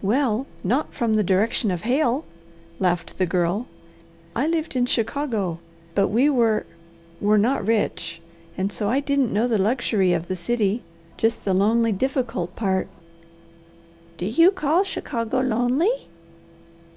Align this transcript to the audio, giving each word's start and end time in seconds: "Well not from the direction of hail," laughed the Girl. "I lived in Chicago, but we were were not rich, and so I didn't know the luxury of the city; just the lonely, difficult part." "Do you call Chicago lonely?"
"Well 0.00 0.46
not 0.62 0.94
from 0.94 1.14
the 1.14 1.24
direction 1.24 1.72
of 1.72 1.82
hail," 1.82 2.24
laughed 2.78 3.18
the 3.18 3.26
Girl. 3.26 3.66
"I 4.32 4.46
lived 4.46 4.76
in 4.76 4.86
Chicago, 4.86 5.58
but 5.92 6.06
we 6.06 6.30
were 6.30 6.64
were 7.20 7.36
not 7.36 7.66
rich, 7.66 8.20
and 8.56 8.70
so 8.72 8.88
I 8.88 9.00
didn't 9.00 9.32
know 9.32 9.48
the 9.48 9.58
luxury 9.58 10.12
of 10.12 10.28
the 10.28 10.36
city; 10.36 10.84
just 11.16 11.44
the 11.44 11.52
lonely, 11.52 11.90
difficult 11.90 12.54
part." 12.54 12.86
"Do 14.16 14.26
you 14.26 14.52
call 14.52 14.84
Chicago 14.84 15.40
lonely?" 15.40 16.06